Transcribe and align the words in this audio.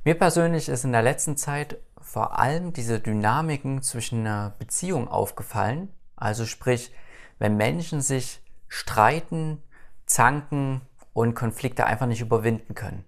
Mir 0.05 0.19
persönlich 0.19 0.69
ist 0.69 0.85
in 0.85 0.93
der 0.93 1.03
letzten 1.03 1.37
Zeit 1.37 1.79
vor 2.01 2.39
allem 2.39 2.73
diese 2.73 2.99
Dynamiken 2.99 3.83
zwischen 3.83 4.21
einer 4.21 4.55
Beziehung 4.59 5.09
aufgefallen. 5.09 5.93
Also 6.17 6.47
sprich, 6.47 6.93
wenn 7.39 7.57
Menschen 7.57 8.01
sich 8.01 8.41
streiten, 8.69 9.63
zanken 10.07 10.81
und 11.13 11.35
Konflikte 11.35 11.87
einfach 11.87 12.07
nicht 12.07 12.21
überwinden 12.21 12.75
können. 12.75 13.05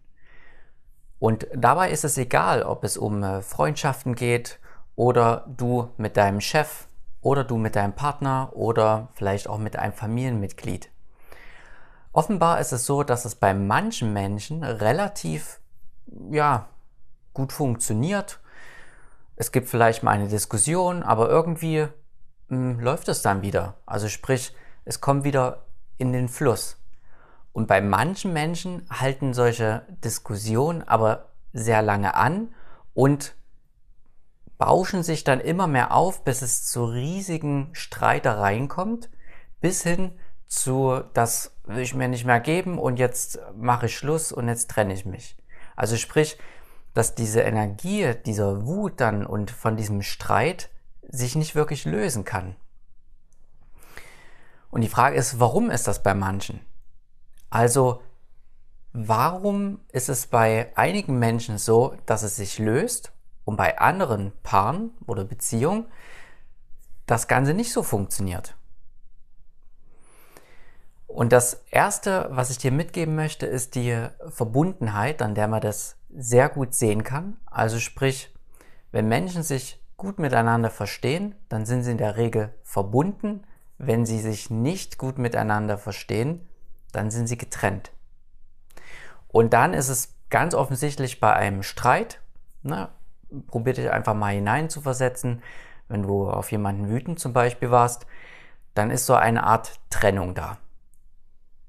Und 1.18 1.46
dabei 1.54 1.90
ist 1.90 2.04
es 2.04 2.18
egal, 2.18 2.62
ob 2.62 2.84
es 2.84 2.96
um 2.96 3.22
äh, 3.22 3.42
Freundschaften 3.42 4.14
geht 4.14 4.58
oder 4.96 5.46
du 5.48 5.90
mit 5.96 6.16
deinem 6.16 6.40
Chef 6.40 6.86
oder 7.20 7.44
du 7.44 7.56
mit 7.56 7.76
deinem 7.76 7.94
Partner 7.94 8.50
oder 8.54 9.08
vielleicht 9.14 9.48
auch 9.48 9.58
mit 9.58 9.76
einem 9.76 9.92
Familienmitglied. 9.92 10.90
Offenbar 12.12 12.60
ist 12.60 12.72
es 12.72 12.86
so, 12.86 13.02
dass 13.02 13.24
es 13.24 13.36
bei 13.36 13.54
manchen 13.54 14.12
Menschen 14.12 14.64
relativ 14.64 15.60
ja, 16.30 16.68
gut 17.34 17.52
funktioniert. 17.52 18.40
Es 19.36 19.52
gibt 19.52 19.68
vielleicht 19.68 20.02
mal 20.02 20.12
eine 20.12 20.28
Diskussion, 20.28 21.02
aber 21.02 21.28
irgendwie 21.28 21.86
mh, 22.48 22.56
hm, 22.56 22.80
läuft 22.80 23.08
es 23.08 23.22
dann 23.22 23.42
wieder. 23.42 23.76
Also 23.86 24.08
sprich, 24.08 24.54
es 24.84 25.00
kommt 25.00 25.24
wieder 25.24 25.66
in 25.98 26.12
den 26.12 26.28
Fluss. 26.28 26.76
Und 27.52 27.66
bei 27.66 27.80
manchen 27.80 28.32
Menschen 28.32 28.86
halten 28.90 29.34
solche 29.34 29.82
Diskussionen 30.04 30.82
aber 30.82 31.30
sehr 31.52 31.82
lange 31.82 32.14
an 32.14 32.54
und 32.94 33.34
bauschen 34.58 35.02
sich 35.02 35.24
dann 35.24 35.40
immer 35.40 35.66
mehr 35.66 35.94
auf, 35.94 36.22
bis 36.22 36.42
es 36.42 36.66
zu 36.66 36.84
riesigen 36.84 37.70
Streitereien 37.72 38.68
kommt, 38.68 39.10
bis 39.60 39.82
hin 39.82 40.12
zu, 40.50 41.02
das 41.14 41.54
will 41.64 41.78
ich 41.78 41.94
mir 41.94 42.08
nicht 42.08 42.26
mehr 42.26 42.40
geben 42.40 42.78
und 42.78 42.98
jetzt 42.98 43.38
mache 43.56 43.86
ich 43.86 43.96
Schluss 43.96 44.32
und 44.32 44.48
jetzt 44.48 44.68
trenne 44.68 44.92
ich 44.92 45.06
mich. 45.06 45.36
Also 45.76 45.96
sprich, 45.96 46.38
dass 46.92 47.14
diese 47.14 47.40
Energie, 47.40 48.14
dieser 48.26 48.66
Wut 48.66 49.00
dann 49.00 49.24
und 49.24 49.50
von 49.50 49.76
diesem 49.76 50.02
Streit 50.02 50.68
sich 51.08 51.36
nicht 51.36 51.54
wirklich 51.54 51.84
lösen 51.84 52.24
kann. 52.24 52.56
Und 54.70 54.82
die 54.82 54.88
Frage 54.88 55.16
ist, 55.16 55.40
warum 55.40 55.70
ist 55.70 55.86
das 55.86 56.02
bei 56.02 56.14
manchen? 56.14 56.60
Also, 57.48 58.02
warum 58.92 59.80
ist 59.92 60.08
es 60.08 60.26
bei 60.26 60.72
einigen 60.76 61.18
Menschen 61.18 61.58
so, 61.58 61.96
dass 62.06 62.22
es 62.22 62.36
sich 62.36 62.58
löst 62.58 63.12
und 63.44 63.56
bei 63.56 63.78
anderen 63.78 64.32
Paaren 64.42 64.90
oder 65.06 65.24
Beziehungen 65.24 65.86
das 67.06 67.28
Ganze 67.28 67.54
nicht 67.54 67.72
so 67.72 67.82
funktioniert. 67.82 68.56
Und 71.12 71.32
das 71.32 71.64
Erste, 71.70 72.28
was 72.30 72.50
ich 72.50 72.58
dir 72.58 72.70
mitgeben 72.70 73.16
möchte, 73.16 73.44
ist 73.44 73.74
die 73.74 74.06
Verbundenheit, 74.28 75.22
an 75.22 75.34
der 75.34 75.48
man 75.48 75.60
das 75.60 75.96
sehr 76.08 76.48
gut 76.48 76.72
sehen 76.72 77.02
kann. 77.02 77.36
Also 77.46 77.80
sprich, 77.80 78.32
wenn 78.92 79.08
Menschen 79.08 79.42
sich 79.42 79.82
gut 79.96 80.20
miteinander 80.20 80.70
verstehen, 80.70 81.34
dann 81.48 81.66
sind 81.66 81.82
sie 81.82 81.90
in 81.90 81.98
der 81.98 82.16
Regel 82.16 82.54
verbunden. 82.62 83.42
Wenn 83.76 84.06
sie 84.06 84.20
sich 84.20 84.50
nicht 84.50 84.98
gut 84.98 85.18
miteinander 85.18 85.78
verstehen, 85.78 86.48
dann 86.92 87.10
sind 87.10 87.26
sie 87.26 87.36
getrennt. 87.36 87.90
Und 89.26 89.52
dann 89.52 89.74
ist 89.74 89.88
es 89.88 90.14
ganz 90.30 90.54
offensichtlich 90.54 91.18
bei 91.18 91.32
einem 91.32 91.64
Streit, 91.64 92.20
ne, 92.62 92.88
probier 93.48 93.74
dich 93.74 93.90
einfach 93.90 94.14
mal 94.14 94.32
hineinzuversetzen. 94.32 95.42
Wenn 95.88 96.04
du 96.04 96.30
auf 96.30 96.52
jemanden 96.52 96.88
wütend 96.88 97.18
zum 97.18 97.32
Beispiel 97.32 97.72
warst, 97.72 98.06
dann 98.74 98.92
ist 98.92 99.06
so 99.06 99.14
eine 99.14 99.42
Art 99.42 99.80
Trennung 99.90 100.36
da. 100.36 100.58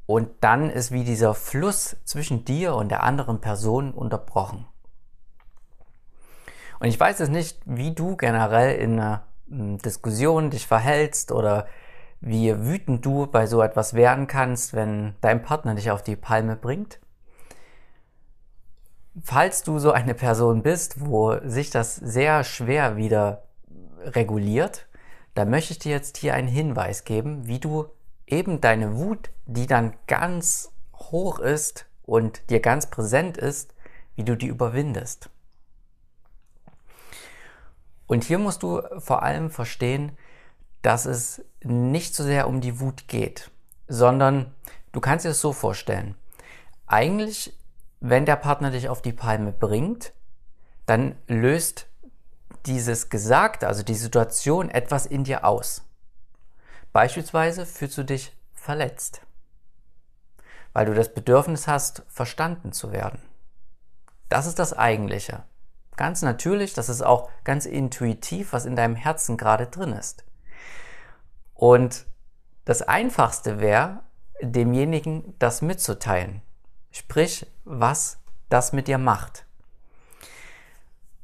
Und 0.06 0.30
dann 0.42 0.70
ist 0.70 0.92
wie 0.92 1.04
dieser 1.04 1.34
Fluss 1.34 1.96
zwischen 2.04 2.44
dir 2.44 2.76
und 2.76 2.90
der 2.90 3.04
anderen 3.04 3.40
Person 3.40 3.92
unterbrochen. 3.94 4.66
Und 6.80 6.88
ich 6.88 7.00
weiß 7.00 7.20
jetzt 7.20 7.30
nicht, 7.30 7.60
wie 7.66 7.94
du 7.94 8.18
generell 8.18 8.76
in 8.76 9.00
einer 9.00 9.24
Diskussion 9.48 10.50
dich 10.50 10.66
verhältst 10.66 11.32
oder 11.32 11.68
wie 12.22 12.58
wütend 12.66 13.06
du 13.06 13.28
bei 13.28 13.48
so 13.48 13.62
etwas 13.62 13.94
werden 13.94 14.28
kannst, 14.28 14.74
wenn 14.74 15.16
dein 15.22 15.42
Partner 15.42 15.76
dich 15.76 15.92
auf 15.92 16.04
die 16.04 16.16
Palme 16.16 16.56
bringt. 16.56 17.00
Falls 19.22 19.64
du 19.64 19.78
so 19.80 19.92
eine 19.92 20.14
Person 20.14 20.64
bist, 20.64 21.02
wo 21.06 21.38
sich 21.44 21.70
das 21.70 21.96
sehr 21.96 22.44
schwer 22.44 22.96
wieder 22.96 23.44
reguliert, 24.04 24.88
dann 25.34 25.50
möchte 25.50 25.74
ich 25.74 25.80
dir 25.80 25.92
jetzt 25.92 26.18
hier 26.18 26.34
einen 26.34 26.48
Hinweis 26.48 27.04
geben, 27.04 27.48
wie 27.48 27.60
du 27.60 27.88
eben 28.28 28.62
deine 28.62 28.98
Wut, 28.98 29.30
die 29.46 29.68
dann 29.68 29.94
ganz 30.08 30.72
hoch 30.96 31.40
ist 31.40 31.86
und 32.04 32.50
dir 32.50 32.60
ganz 32.60 32.88
präsent 32.88 33.38
ist, 33.38 33.74
wie 34.16 34.24
du 34.24 34.36
die 34.36 34.48
überwindest. 34.48 35.30
Und 38.08 38.24
hier 38.24 38.40
musst 38.40 38.64
du 38.64 38.82
vor 39.00 39.24
allem 39.24 39.50
verstehen, 39.50 40.18
dass 40.82 41.06
es 41.06 41.44
nicht 41.64 42.16
so 42.16 42.24
sehr 42.24 42.48
um 42.48 42.60
die 42.60 42.80
Wut 42.80 43.08
geht, 43.08 43.52
sondern 43.88 44.54
du 44.92 45.00
kannst 45.00 45.26
dir 45.26 45.30
es 45.30 45.42
so 45.42 45.54
vorstellen. 45.54 46.16
Eigentlich 46.88 47.54
wenn 48.02 48.26
der 48.26 48.36
Partner 48.36 48.72
dich 48.72 48.90
auf 48.90 49.02
die 49.02 49.14
Palme 49.14 49.52
bringt, 49.52 50.12
dann 50.88 51.16
löst 51.28 51.86
dieses 52.66 53.10
Gesagte, 53.10 53.68
also 53.68 53.84
die 53.84 53.96
Situation 53.96 54.70
etwas 54.70 55.06
in 55.06 55.24
dir 55.24 55.46
aus. 55.46 55.84
Beispielsweise 56.94 57.66
fühlst 57.66 57.98
du 57.98 58.04
dich 58.04 58.36
verletzt, 58.54 59.22
weil 60.74 60.86
du 60.86 60.94
das 60.94 61.14
Bedürfnis 61.14 61.68
hast, 61.68 62.04
verstanden 62.10 62.74
zu 62.74 62.92
werden. 62.92 63.22
Das 64.30 64.46
ist 64.46 64.60
das 64.60 64.74
Eigentliche. 64.74 65.44
Ganz 65.98 66.22
natürlich, 66.22 66.74
das 66.74 66.90
ist 66.90 67.02
auch 67.02 67.30
ganz 67.44 67.66
intuitiv, 67.66 68.54
was 68.54 68.66
in 68.66 68.76
deinem 68.76 68.96
Herzen 68.96 69.38
gerade 69.38 69.68
drin 69.68 69.94
ist. 69.94 70.24
Und 71.54 72.06
das 72.66 72.82
Einfachste 72.82 73.60
wäre, 73.60 74.04
demjenigen 74.42 75.36
das 75.40 75.62
mitzuteilen. 75.62 76.42
Sprich, 76.92 77.46
was 77.64 78.20
das 78.50 78.74
mit 78.74 78.88
dir 78.88 78.98
macht. 78.98 79.46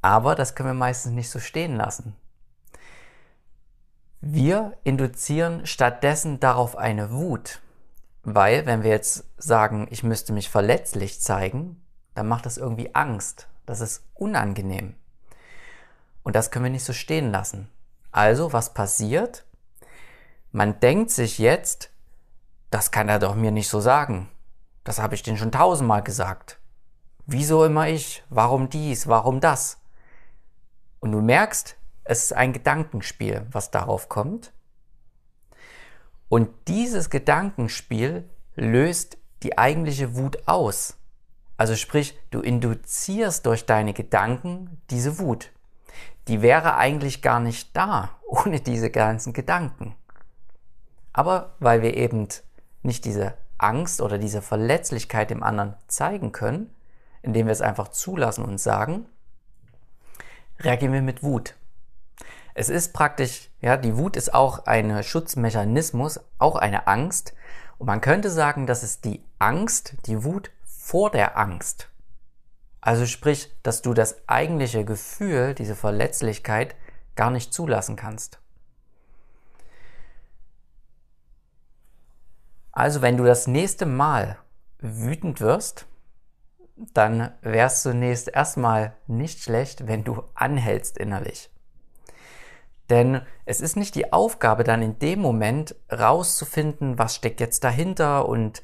Aber 0.01 0.35
das 0.35 0.56
können 0.56 0.69
wir 0.69 0.73
meistens 0.73 1.13
nicht 1.13 1.29
so 1.29 1.39
stehen 1.39 1.75
lassen. 1.75 2.16
Wir 4.29 4.73
induzieren 4.83 5.65
stattdessen 5.65 6.41
darauf 6.41 6.75
eine 6.75 7.11
Wut, 7.11 7.61
weil 8.23 8.65
wenn 8.65 8.83
wir 8.83 8.89
jetzt 8.89 9.23
sagen, 9.38 9.88
ich 9.89 10.03
müsste 10.03 10.33
mich 10.33 10.49
verletzlich 10.49 11.21
zeigen, 11.21 11.81
dann 12.13 12.27
macht 12.27 12.45
das 12.45 12.57
irgendwie 12.57 12.93
Angst. 12.93 13.47
Das 13.65 13.79
ist 13.79 14.03
unangenehm. 14.15 14.95
Und 16.23 16.35
das 16.35 16.51
können 16.51 16.65
wir 16.65 16.71
nicht 16.71 16.83
so 16.83 16.91
stehen 16.91 17.31
lassen. 17.31 17.69
Also, 18.12 18.51
was 18.51 18.74
passiert? 18.74 19.45
Man 20.51 20.81
denkt 20.81 21.12
sich 21.12 21.38
jetzt, 21.38 21.89
das 22.69 22.91
kann 22.91 23.07
er 23.07 23.19
doch 23.19 23.33
mir 23.33 23.51
nicht 23.51 23.69
so 23.69 23.80
sagen. 23.80 24.27
Das 24.83 25.00
habe 25.00 25.15
ich 25.15 25.23
denen 25.23 25.38
schon 25.38 25.53
tausendmal 25.53 26.03
gesagt. 26.03 26.59
Wieso 27.27 27.63
immer 27.63 27.88
ich? 27.88 28.25
Warum 28.30 28.68
dies? 28.68 29.07
Warum 29.07 29.39
das? 29.39 29.80
Und 31.00 31.13
du 31.13 31.21
merkst, 31.21 31.76
es 32.07 32.24
ist 32.25 32.33
ein 32.33 32.54
Gedankenspiel, 32.54 33.45
was 33.51 33.71
darauf 33.71 34.09
kommt. 34.09 34.54
Und 36.30 36.50
dieses 36.68 37.09
Gedankenspiel 37.09 38.30
löst 38.56 39.18
die 39.44 39.57
eigentliche 39.57 40.15
Wut 40.15 40.48
aus. 40.48 40.98
Also 41.57 41.75
sprich, 41.75 42.18
du 42.30 42.42
induzierst 42.42 43.45
durch 43.45 43.65
deine 43.65 43.94
Gedanken 43.94 44.81
diese 44.89 45.19
Wut. 45.19 45.51
Die 46.27 46.42
wäre 46.42 46.75
eigentlich 46.75 47.21
gar 47.21 47.39
nicht 47.39 47.75
da 47.75 48.12
ohne 48.27 48.59
diese 48.59 48.89
ganzen 48.89 49.33
Gedanken. 49.33 49.95
Aber 51.13 51.56
weil 51.59 51.81
wir 51.81 51.95
eben 51.95 52.27
nicht 52.83 53.06
diese 53.06 53.33
Angst 53.57 54.01
oder 54.01 54.18
diese 54.18 54.42
Verletzlichkeit 54.42 55.30
dem 55.30 55.42
anderen 55.42 55.75
zeigen 55.88 56.31
können, 56.31 56.74
indem 57.21 57.48
wir 57.48 57.54
es 57.54 57.62
einfach 57.62 57.88
zulassen 57.88 58.45
und 58.45 58.59
sagen, 58.59 59.07
reagieren 60.59 60.94
wir 60.94 61.01
mit 61.01 61.24
Wut. 61.24 61.56
Es 62.59 62.69
ist 62.69 62.92
praktisch, 62.92 63.51
ja, 63.62 63.77
die 63.77 63.98
Wut 63.98 64.18
ist 64.18 64.33
auch 64.33 64.65
ein 64.65 65.04
Schutzmechanismus, 65.04 66.19
auch 66.39 66.56
eine 66.56 66.88
Angst 66.88 67.36
Und 67.77 67.86
man 67.86 68.01
könnte 68.01 68.31
sagen, 68.31 68.65
das 68.65 68.81
ist 68.81 69.06
die 69.06 69.24
Angst, 69.38 69.94
die 70.07 70.24
Wut 70.24 70.50
vor 70.65 71.12
der 71.12 71.38
Angst. 71.38 71.88
Also 72.81 73.06
sprich, 73.06 73.56
dass 73.62 73.83
du 73.83 73.94
das 73.94 74.27
eigentliche 74.27 74.86
Gefühl, 74.86 75.54
diese 75.54 75.75
Verletzlichkeit 75.75 76.75
gar 77.15 77.30
nicht 77.30 77.54
zulassen 77.54 77.95
kannst. 77.95 78.39
Also 82.71 83.04
wenn 83.04 83.18
du 83.18 83.24
das 83.24 83.45
nächste 83.45 83.86
Mal 83.86 84.39
wütend 84.80 85.42
wirst, 85.42 85.86
dann 86.75 87.31
wäre 87.42 87.68
es 87.68 87.83
zunächst 87.83 88.30
erstmal 88.30 88.95
nicht 89.06 89.44
schlecht, 89.44 89.86
wenn 89.86 90.04
du 90.04 90.24
anhältst 90.33 90.98
innerlich. 90.98 91.51
Denn 92.89 93.22
es 93.45 93.60
ist 93.62 93.75
nicht 93.75 93.95
die 93.95 94.13
Aufgabe, 94.13 94.63
dann 94.63 94.81
in 94.81 95.00
dem 95.00 95.19
Moment 95.19 95.75
rauszufinden, 95.92 96.98
was 96.98 97.16
steckt 97.16 97.39
jetzt 97.42 97.63
dahinter 97.63 98.28
und 98.28 98.62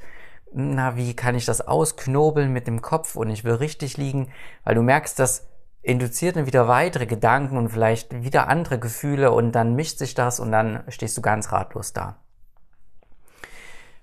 na, 0.54 0.96
wie 0.96 1.16
kann 1.16 1.36
ich 1.36 1.46
das 1.46 1.62
ausknobeln 1.68 2.54
mit 2.54 2.68
dem 2.68 2.82
Kopf 2.82 3.16
und 3.16 3.30
ich 3.30 3.44
will 3.44 3.56
richtig 3.56 3.98
liegen, 3.98 4.32
weil 4.64 4.76
du 4.76 4.82
merkst, 4.82 5.18
das 5.18 5.48
induziert 5.82 6.38
dann 6.38 6.46
wieder 6.46 6.68
weitere 6.68 7.06
Gedanken 7.06 7.58
und 7.58 7.70
vielleicht 7.70 8.24
wieder 8.24 8.48
andere 8.48 8.80
Gefühle 8.80 9.32
und 9.32 9.52
dann 9.52 9.76
mischt 9.76 9.98
sich 9.98 10.14
das 10.14 10.40
und 10.40 10.52
dann 10.52 10.84
stehst 10.88 11.18
du 11.18 11.22
ganz 11.22 11.52
ratlos 11.52 11.92
da. 11.92 12.18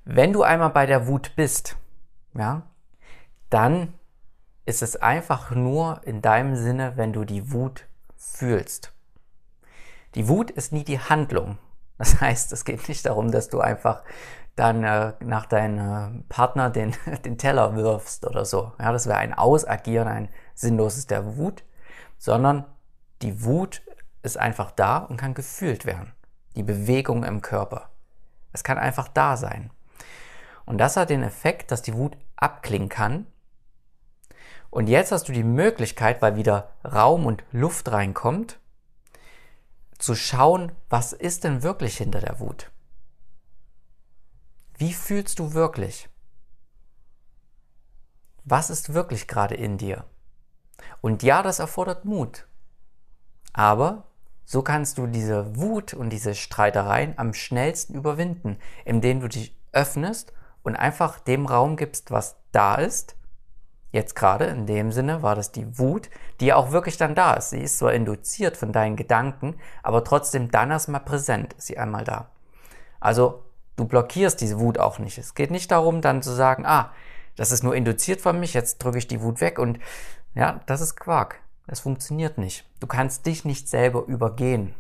Wenn 0.05 0.33
du 0.33 0.43
einmal 0.43 0.71
bei 0.71 0.87
der 0.87 1.07
Wut 1.07 1.33
bist, 1.37 1.77
ja, 2.35 2.63
dann 3.49 3.95
ist 4.67 4.83
es 4.83 4.97
einfach 4.97 5.51
nur 5.53 6.01
in 6.05 6.21
deinem 6.21 6.57
Sinne, 6.57 6.93
wenn 6.97 7.13
du 7.13 7.25
die 7.25 7.53
Wut 7.53 7.87
fühlst. 8.17 8.93
Die 10.15 10.29
Wut 10.29 10.51
ist 10.51 10.73
nie 10.73 10.85
die 10.85 10.99
Handlung. 10.99 11.59
Das 11.99 12.21
heißt, 12.21 12.53
es 12.53 12.65
geht 12.65 12.89
nicht 12.89 13.07
darum, 13.07 13.31
dass 13.31 13.49
du 13.49 13.61
einfach 13.61 14.03
dann 14.57 14.85
äh, 14.85 15.13
nach 15.21 15.47
deinem 15.47 16.25
Partner 16.29 16.71
den, 16.71 16.95
den 17.25 17.39
Teller 17.39 17.77
wirfst 17.77 18.27
oder 18.27 18.45
so. 18.45 18.73
Ja, 18.79 18.93
das 18.93 19.07
wäre 19.07 19.19
ein 19.19 19.35
Ausagieren, 19.35 20.09
ein 20.09 20.29
sinnloses 20.55 21.07
der 21.07 21.37
Wut, 21.37 21.65
sondern 22.19 22.65
die 23.23 23.45
Wut 23.45 23.83
ist 24.23 24.39
einfach 24.39 24.71
da 24.71 24.99
und 24.99 25.17
kann 25.17 25.35
gefühlt 25.35 25.87
werden. 25.87 26.13
Die 26.57 26.63
Bewegung 26.63 27.25
im 27.25 27.43
Körper. 27.43 27.91
Es 28.53 28.65
kann 28.65 28.79
einfach 28.79 29.09
da 29.09 29.37
sein. 29.37 29.71
Und 30.67 30.79
das 30.79 30.97
hat 30.97 31.11
den 31.11 31.23
Effekt, 31.23 31.71
dass 31.71 31.83
die 31.83 31.95
Wut 31.95 32.17
abklingen 32.37 32.89
kann. 32.89 33.27
Und 34.69 34.89
jetzt 34.89 35.13
hast 35.13 35.29
du 35.29 35.33
die 35.33 35.45
Möglichkeit, 35.45 36.23
weil 36.23 36.37
wieder 36.37 36.71
Raum 36.85 37.27
und 37.27 37.45
Luft 37.51 37.91
reinkommt, 37.91 38.61
zu 40.01 40.15
schauen, 40.15 40.73
was 40.89 41.13
ist 41.13 41.45
denn 41.45 41.63
wirklich 41.63 41.97
hinter 41.97 42.21
der 42.21 42.41
Wut? 42.41 42.71
Wie 44.77 44.93
fühlst 44.93 45.39
du 45.39 45.53
wirklich? 45.53 46.09
Was 48.45 48.71
ist 48.71 48.95
wirklich 48.95 49.29
gerade 49.29 49.55
in 49.55 49.79
dir? 49.79 50.05
Und 51.01 51.23
ja, 51.23 51.43
das 51.43 51.59
erfordert 51.59 52.05
Mut. 52.05 52.47
Aber 53.53 54.05
so 54.45 54.63
kannst 54.63 54.99
du 54.99 55.07
diese 55.07 55.57
Wut 55.57 55.95
und 55.95 56.11
diese 56.11 56.35
Streitereien 56.35 57.19
am 57.19 57.35
schnellsten 57.35 57.95
überwinden, 57.95 58.59
indem 58.85 59.21
du 59.21 59.29
dich 59.29 59.57
öffnest 59.73 60.33
und 60.63 60.77
einfach 60.77 61.21
dem 61.21 61.47
Raum 61.47 61.77
gibst, 61.77 62.11
was 62.11 62.37
da 62.53 62.77
ist 62.77 63.17
Jetzt 63.93 64.15
gerade 64.15 64.45
in 64.47 64.67
dem 64.67 64.93
Sinne 64.93 65.23
war 65.23 65.35
das 65.35 65.51
die 65.51 65.79
Wut, 65.79 66.11
die 66.41 66.47
ja 66.47 66.57
auch 66.57 66.71
wirklich 66.71 66.97
dann 66.97 67.15
da 67.15 67.35
ist. 67.35 67.51
Sie 67.51 67.61
ist 67.61 67.79
zwar 67.79 67.93
induziert 67.93 68.57
von 68.57 68.73
deinen 68.73 68.97
Gedanken, 68.97 69.57
aber 69.83 70.05
trotzdem 70.05 70.51
dann 70.51 70.71
erstmal 70.71 71.01
präsent 71.01 71.55
ist 71.55 71.67
sie 71.67 71.79
einmal 71.79 72.05
da. 72.05 72.31
Also 73.01 73.43
du 73.77 73.87
blockierst 73.87 74.41
diese 74.41 74.61
Wut 74.61 74.79
auch 74.79 74.99
nicht. 75.01 75.19
Es 75.19 75.35
geht 75.35 75.51
nicht 75.51 75.71
darum, 75.73 76.03
dann 76.03 76.23
zu 76.23 76.31
sagen, 76.31 76.67
ah, 76.67 76.93
das 77.37 77.51
ist 77.51 77.65
nur 77.65 77.75
induziert 77.75 78.21
von 78.21 78.39
mich, 78.39 78.55
jetzt 78.55 78.79
drücke 78.79 78.99
ich 78.99 79.09
die 79.09 79.23
Wut 79.23 79.41
weg 79.41 79.59
und 79.59 79.81
ja, 80.35 80.61
das 80.67 80.81
ist 80.81 80.97
Quark. 80.97 81.41
Das 81.67 81.81
funktioniert 81.81 82.39
nicht. 82.39 82.65
Du 82.81 82.87
kannst 82.87 83.27
dich 83.27 83.45
nicht 83.45 83.69
selber 83.69 84.05
übergehen, 84.07 84.75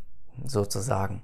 sozusagen. 0.44 1.22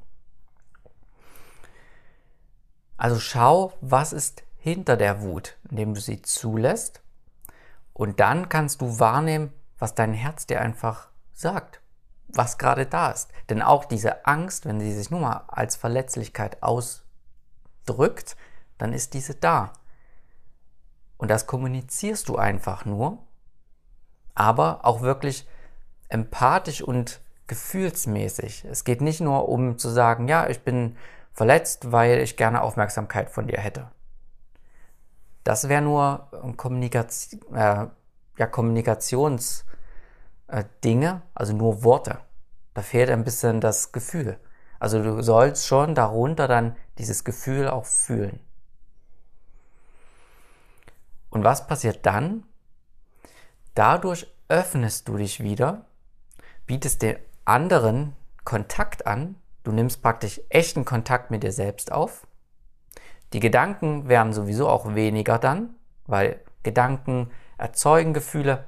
Also 2.96 3.18
schau, 3.20 3.72
was 3.80 4.12
ist 4.12 4.42
hinter 4.58 4.96
der 4.96 5.22
Wut, 5.22 5.56
indem 5.70 5.94
du 5.94 6.00
sie 6.00 6.22
zulässt 6.22 7.02
und 7.96 8.20
dann 8.20 8.50
kannst 8.50 8.82
du 8.82 8.98
wahrnehmen, 8.98 9.54
was 9.78 9.94
dein 9.94 10.12
Herz 10.12 10.46
dir 10.46 10.60
einfach 10.60 11.08
sagt, 11.32 11.80
was 12.28 12.58
gerade 12.58 12.84
da 12.84 13.10
ist. 13.10 13.30
Denn 13.48 13.62
auch 13.62 13.86
diese 13.86 14.26
Angst, 14.26 14.66
wenn 14.66 14.80
sie 14.80 14.92
sich 14.92 15.10
nur 15.10 15.20
mal 15.20 15.44
als 15.48 15.76
Verletzlichkeit 15.76 16.62
ausdrückt, 16.62 18.36
dann 18.76 18.92
ist 18.92 19.14
diese 19.14 19.34
da. 19.34 19.72
Und 21.16 21.30
das 21.30 21.46
kommunizierst 21.46 22.28
du 22.28 22.36
einfach 22.36 22.84
nur, 22.84 23.16
aber 24.34 24.84
auch 24.84 25.00
wirklich 25.00 25.48
empathisch 26.10 26.82
und 26.82 27.22
gefühlsmäßig. 27.46 28.66
Es 28.66 28.84
geht 28.84 29.00
nicht 29.00 29.22
nur 29.22 29.48
um 29.48 29.78
zu 29.78 29.88
sagen, 29.88 30.28
ja, 30.28 30.50
ich 30.50 30.60
bin 30.60 30.98
verletzt, 31.32 31.92
weil 31.92 32.18
ich 32.18 32.36
gerne 32.36 32.60
Aufmerksamkeit 32.60 33.30
von 33.30 33.46
dir 33.46 33.58
hätte. 33.58 33.90
Das 35.46 35.68
wäre 35.68 35.80
nur 35.80 36.28
Kommunikation, 36.56 37.54
äh, 37.54 37.86
ja, 38.36 38.46
Kommunikationsdinge, 38.50 39.62
äh, 40.48 41.20
also 41.34 41.52
nur 41.52 41.84
Worte. 41.84 42.18
Da 42.74 42.82
fehlt 42.82 43.10
ein 43.10 43.22
bisschen 43.22 43.60
das 43.60 43.92
Gefühl. 43.92 44.40
Also 44.80 45.00
du 45.00 45.22
sollst 45.22 45.64
schon 45.64 45.94
darunter 45.94 46.48
dann 46.48 46.74
dieses 46.98 47.22
Gefühl 47.22 47.68
auch 47.68 47.84
fühlen. 47.84 48.40
Und 51.30 51.44
was 51.44 51.68
passiert 51.68 52.04
dann? 52.04 52.42
Dadurch 53.76 54.26
öffnest 54.48 55.06
du 55.06 55.16
dich 55.16 55.40
wieder, 55.40 55.84
bietest 56.66 57.02
den 57.02 57.18
anderen 57.44 58.16
Kontakt 58.42 59.06
an, 59.06 59.36
du 59.62 59.70
nimmst 59.70 60.02
praktisch 60.02 60.40
echten 60.48 60.84
Kontakt 60.84 61.30
mit 61.30 61.44
dir 61.44 61.52
selbst 61.52 61.92
auf 61.92 62.26
die 63.32 63.40
Gedanken 63.40 64.08
werden 64.08 64.32
sowieso 64.32 64.68
auch 64.68 64.94
weniger 64.94 65.38
dann, 65.38 65.74
weil 66.06 66.40
Gedanken 66.62 67.30
erzeugen 67.58 68.14
Gefühle 68.14 68.64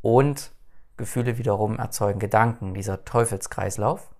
und 0.00 0.52
Gefühle 0.96 1.38
wiederum 1.38 1.78
erzeugen 1.78 2.18
Gedanken, 2.18 2.74
dieser 2.74 3.04
Teufelskreislauf. 3.04 4.10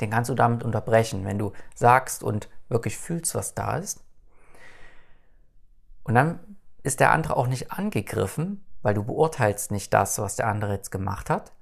Den 0.00 0.10
kannst 0.10 0.30
du 0.30 0.34
damit 0.34 0.62
unterbrechen, 0.62 1.24
wenn 1.24 1.38
du 1.38 1.52
sagst 1.74 2.22
und 2.22 2.48
wirklich 2.68 2.96
fühlst, 2.96 3.34
was 3.34 3.54
da 3.54 3.76
ist. 3.76 4.04
Und 6.04 6.14
dann 6.14 6.40
ist 6.82 7.00
der 7.00 7.12
andere 7.12 7.36
auch 7.36 7.46
nicht 7.46 7.72
angegriffen, 7.72 8.64
weil 8.82 8.94
du 8.94 9.04
beurteilst 9.04 9.70
nicht 9.70 9.92
das, 9.92 10.18
was 10.18 10.36
der 10.36 10.46
andere 10.46 10.72
jetzt 10.72 10.90
gemacht 10.90 11.28
hat. 11.28 11.52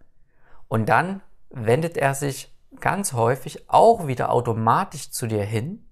Und 0.68 0.88
dann 0.88 1.20
wendet 1.50 1.96
er 1.96 2.14
sich 2.14 2.54
ganz 2.80 3.12
häufig 3.12 3.68
auch 3.68 4.06
wieder 4.06 4.30
automatisch 4.30 5.10
zu 5.10 5.26
dir 5.26 5.42
hin 5.42 5.87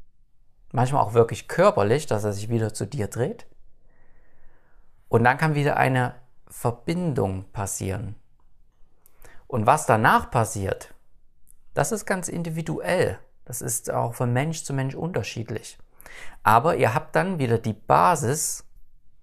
manchmal 0.76 1.02
auch 1.02 1.14
wirklich 1.14 1.49
körperlich, 1.49 2.04
dass 2.04 2.25
er 2.25 2.35
sich 2.35 2.50
wieder 2.50 2.75
zu 2.75 2.85
dir 2.85 3.09
dreht. 3.09 3.47
Und 5.09 5.25
dann 5.25 5.38
kann 5.38 5.54
wieder 5.54 5.78
eine 5.78 6.14
Verbindung 6.49 7.50
passieren. 7.52 8.14
Und 9.47 9.64
was 9.64 9.87
danach 9.87 10.30
passiert, 10.30 10.92
das 11.73 11.92
ist 11.92 12.04
ganz 12.04 12.28
individuell. 12.28 13.18
Das 13.47 13.62
ist 13.62 13.90
auch 13.90 14.14
von 14.14 14.35
Mensch 14.35 14.64
zu 14.64 14.75
Mensch 14.75 14.95
unterschiedlich. 14.95 15.78
Aber 16.42 16.76
ihr 16.76 16.92
habt 16.92 17.16
dann 17.16 17.38
wieder 17.38 17.56
die 17.56 17.73
Basis, 17.73 18.66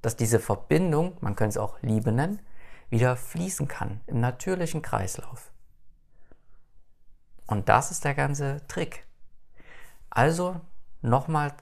dass 0.01 0.15
diese 0.15 0.39
Verbindung, 0.39 1.17
man 1.21 1.35
könnte 1.35 1.59
es 1.59 1.63
auch 1.63 1.77
Liebe 1.83 2.11
nennen, 2.11 2.39
wieder 2.89 3.15
fließen 3.15 3.67
kann 3.67 4.01
im 4.07 4.19
natürlichen 4.19 4.81
Kreislauf. 4.81 5.51
Und 7.45 7.69
das 7.69 7.91
ist 7.91 8.05
der 8.05 8.15
ganze 8.15 8.65
Trick. 8.67 9.05
Also 10.09 10.59
nochmal 11.03 11.53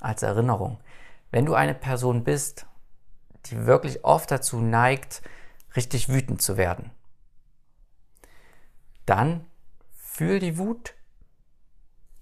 als 0.00 0.22
Erinnerung, 0.22 0.78
wenn 1.30 1.46
du 1.46 1.54
eine 1.54 1.74
Person 1.74 2.24
bist, 2.24 2.66
die 3.46 3.66
wirklich 3.66 4.04
oft 4.04 4.30
dazu 4.30 4.60
neigt, 4.60 5.22
richtig 5.74 6.08
wütend 6.08 6.42
zu 6.42 6.56
werden, 6.56 6.90
dann 9.04 9.44
fühl 9.94 10.38
die 10.38 10.58
Wut, 10.58 10.94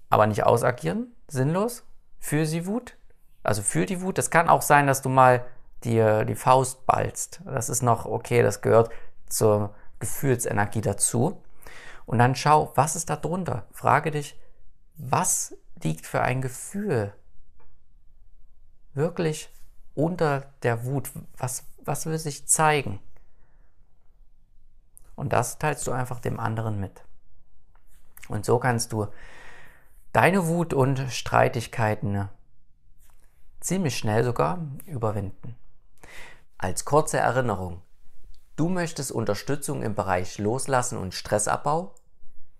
aber 0.09 0.27
nicht 0.27 0.43
ausagieren, 0.43 1.13
sinnlos, 1.27 1.83
fühl 2.19 2.45
sie 2.45 2.67
Wut, 2.67 2.97
also 3.43 3.61
fühl 3.61 3.85
die 3.85 4.01
Wut. 4.01 4.17
Es 4.17 4.29
kann 4.29 4.49
auch 4.49 4.61
sein, 4.61 4.87
dass 4.87 5.01
du 5.01 5.09
mal 5.09 5.45
dir 5.83 6.25
die 6.25 6.35
Faust 6.35 6.85
ballst. 6.85 7.41
Das 7.45 7.69
ist 7.69 7.81
noch 7.81 8.05
okay, 8.05 8.41
das 8.41 8.61
gehört 8.61 8.89
zur 9.27 9.73
Gefühlsenergie 9.99 10.81
dazu. 10.81 11.41
Und 12.05 12.19
dann 12.19 12.35
schau, 12.35 12.71
was 12.75 12.95
ist 12.95 13.09
da 13.09 13.15
drunter? 13.15 13.65
Frage 13.71 14.11
dich, 14.11 14.39
was 14.95 15.55
liegt 15.83 16.05
für 16.05 16.21
ein 16.21 16.41
Gefühl 16.41 17.13
wirklich 18.93 19.49
unter 19.93 20.53
der 20.63 20.85
Wut? 20.85 21.11
Was, 21.37 21.65
was 21.83 22.05
will 22.05 22.17
sich 22.17 22.47
zeigen? 22.47 22.99
Und 25.15 25.33
das 25.33 25.57
teilst 25.57 25.87
du 25.87 25.91
einfach 25.91 26.19
dem 26.19 26.39
anderen 26.39 26.79
mit. 26.79 27.03
Und 28.27 28.45
so 28.45 28.59
kannst 28.59 28.91
du 28.91 29.07
deine 30.11 30.47
Wut 30.47 30.73
und 30.73 30.99
Streitigkeiten 31.11 32.29
ziemlich 33.59 33.97
schnell 33.97 34.23
sogar 34.23 34.59
überwinden. 34.85 35.55
Als 36.57 36.85
kurze 36.85 37.17
Erinnerung, 37.17 37.81
du 38.55 38.69
möchtest 38.69 39.11
Unterstützung 39.11 39.83
im 39.83 39.95
Bereich 39.95 40.37
Loslassen 40.37 40.97
und 40.97 41.13
Stressabbau? 41.13 41.93